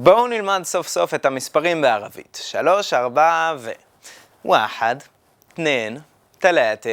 בואו 0.00 0.26
נלמד 0.26 0.60
סוף 0.64 0.88
סוף 0.88 1.14
את 1.14 1.24
המספרים 1.24 1.80
בערבית. 1.80 2.38
שלוש, 2.42 2.92
ארבע 2.92 3.54
ו... 3.58 3.70
ואחד, 4.44 4.96
תנין, 5.54 5.98
תלאתה, 6.38 6.90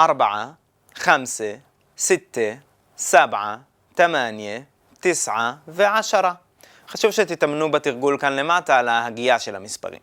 ארבעה, 0.00 0.50
חמסה, 0.94 1.54
סיתה, 1.98 2.40
סבעה, 2.98 3.56
תמניה, 3.94 4.60
תשעה 5.00 5.54
ועשרה. 5.68 6.32
חשוב 6.88 7.10
שתתאמנו 7.10 7.70
בתרגול 7.70 8.18
כאן 8.18 8.32
למטה 8.32 8.78
על 8.78 8.88
ההגייה 8.88 9.38
של 9.38 9.56
המספרים. 9.56 10.00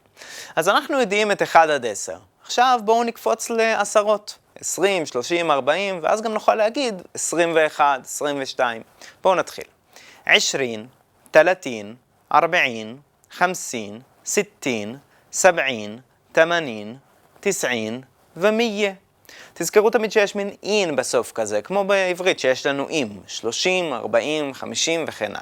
אז 0.55 0.69
אנחנו 0.69 0.99
יודעים 0.99 1.31
את 1.31 1.41
1 1.41 1.69
עד 1.69 1.85
10. 1.85 2.17
עכשיו 2.43 2.79
בואו 2.83 3.03
נקפוץ 3.03 3.49
לעשרות. 3.49 4.37
20, 4.59 5.05
30, 5.05 5.51
40, 5.51 5.99
ואז 6.03 6.21
גם 6.21 6.33
נוכל 6.33 6.55
להגיד 6.55 7.01
21, 7.13 7.99
22. 8.05 8.81
בואו 9.23 9.35
נתחיל. 9.35 9.65
20, 10.25 10.87
30, 11.33 11.95
40, 12.33 12.97
50, 13.31 13.99
60, 14.25 14.97
70, 15.31 15.97
80, 16.35 16.97
90 17.39 18.01
ו-100. 18.37 18.93
תזכרו 19.53 19.89
תמיד 19.89 20.11
שיש 20.11 20.35
מין 20.35 20.49
אין 20.63 20.95
בסוף 20.95 21.31
כזה, 21.31 21.61
כמו 21.61 21.83
בעברית 21.83 22.39
שיש 22.39 22.65
לנו 22.65 22.89
אם, 22.89 23.07
30, 23.27 23.93
40, 23.93 24.53
50 24.53 25.05
וכן 25.07 25.31
הלאה. 25.31 25.41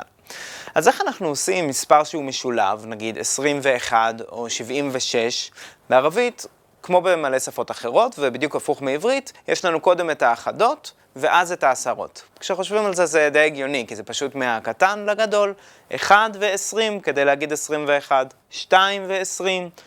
אז 0.75 0.88
איך 0.88 1.02
אנחנו 1.02 1.27
עושים 1.27 1.67
מספר 1.67 2.03
שהוא 2.03 2.23
משולב, 2.23 2.85
נגיד 2.85 3.17
21 3.17 4.21
או 4.31 4.49
76, 4.49 5.51
בערבית, 5.90 6.45
כמו 6.83 7.01
במלא 7.01 7.39
שפות 7.39 7.71
אחרות, 7.71 8.15
ובדיוק 8.19 8.55
הפוך 8.55 8.81
מעברית, 8.81 9.33
יש 9.47 9.65
לנו 9.65 9.79
קודם 9.79 10.09
את 10.09 10.21
האחדות, 10.21 10.91
ואז 11.15 11.51
את 11.51 11.63
העשרות. 11.63 12.23
כשחושבים 12.39 12.85
על 12.85 12.93
זה 12.93 13.05
זה 13.05 13.29
די 13.33 13.39
הגיוני, 13.39 13.85
כי 13.87 13.95
זה 13.95 14.03
פשוט 14.03 14.35
מהקטן 14.35 15.05
לגדול, 15.05 15.53
1 15.95 16.31
ו-20 16.39 17.01
כדי 17.03 17.25
להגיד 17.25 17.54
21, 17.54 18.34
2 18.49 19.04
ו-20, 19.07 19.43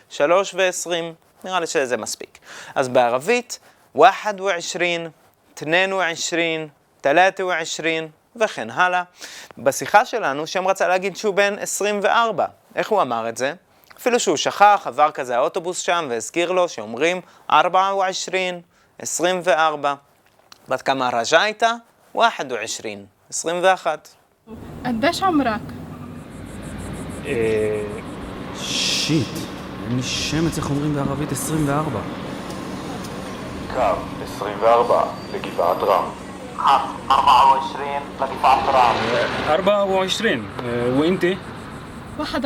3 0.08 0.54
ו-20, 0.54 0.90
נראה 1.44 1.60
לי 1.60 1.66
שזה 1.66 1.96
מספיק. 1.96 2.38
אז 2.74 2.88
בערבית, 2.88 3.58
1 4.02 4.40
ו-20, 4.40 5.08
2 5.56 5.92
ו-20, 5.92 6.68
3 7.02 7.80
ו-20, 7.80 7.86
וכן 8.36 8.70
הלאה. 8.70 9.02
בשיחה 9.58 10.04
שלנו, 10.04 10.46
שם 10.46 10.68
רצה 10.68 10.88
להגיד 10.88 11.16
שהוא 11.16 11.34
בן 11.34 11.58
24. 11.58 12.46
איך 12.74 12.88
הוא 12.88 13.02
אמר 13.02 13.28
את 13.28 13.36
זה? 13.36 13.54
אפילו 14.01 14.19
שהוא 14.19 14.37
שכח, 14.37 14.81
עבר 14.85 15.11
כזה 15.11 15.37
האוטובוס 15.37 15.79
שם 15.79 16.07
והזכיר 16.09 16.51
לו 16.51 16.69
שאומרים 16.69 17.21
24, 17.47 17.99
24. 18.99 19.95
בת 20.67 20.81
כמה 20.81 21.09
רג'ה 21.13 21.41
הייתה? 21.41 21.73
21, 22.13 22.51
21. 23.29 24.09
قديش 24.85 25.23
عمرك؟ 25.23 25.61
אה... 27.25 27.83
שיט, 28.55 29.27
אין 29.87 29.95
לי 29.95 30.03
שמץ 30.03 30.57
איך 30.57 30.69
אומרים 30.69 30.95
בערבית 30.95 31.31
24. 31.31 31.99
קו 33.73 33.81
24 34.23 35.03
לגבעת 35.33 35.77
רם. 35.83 36.03
24 36.59 37.75
לגבעת 38.21 38.63
רם. 38.67 38.95
24, 39.45 39.85
ואינתי? 40.99 41.35
21 42.15 42.45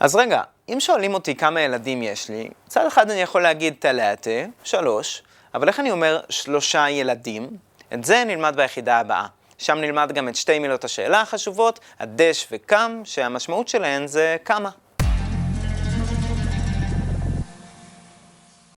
אז 0.00 0.16
רגע, 0.16 0.42
אם 0.68 0.80
שואלים 0.80 1.14
אותי 1.14 1.34
כמה 1.34 1.60
ילדים 1.60 2.02
יש 2.02 2.28
לי, 2.28 2.48
מצד 2.66 2.86
אחד 2.86 3.10
אני 3.10 3.20
יכול 3.20 3.42
להגיד 3.42 3.74
תלאתה, 3.78 4.30
שלוש, 4.64 5.22
אבל 5.54 5.68
איך 5.68 5.80
אני 5.80 5.90
אומר 5.90 6.20
שלושה 6.28 6.90
ילדים? 6.90 7.56
את 7.94 8.04
זה 8.04 8.24
נלמד 8.26 8.56
ביחידה 8.56 9.00
הבאה. 9.00 9.26
שם 9.58 9.78
נלמד 9.78 10.12
גם 10.12 10.28
את 10.28 10.36
שתי 10.36 10.58
מילות 10.58 10.84
השאלה 10.84 11.20
החשובות, 11.20 11.80
הדש 12.00 12.46
וכם, 12.52 13.04
שהמשמעות 13.04 13.68
שלהן 13.68 14.06
זה 14.06 14.36
כמה. 14.44 14.70